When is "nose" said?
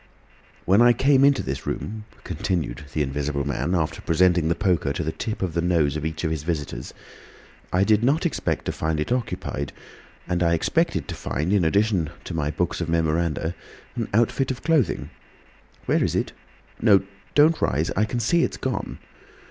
5.61-5.95